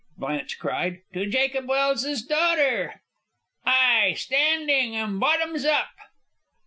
Blanche 0.17 0.57
cried. 0.57 1.03
"To 1.13 1.27
Jacob 1.27 1.67
Welse's 1.69 2.23
daughter!" 2.25 3.03
"Ay! 3.63 4.15
Standing! 4.17 4.95
And 4.95 5.19
bottoms 5.19 5.63
up!" 5.63 5.91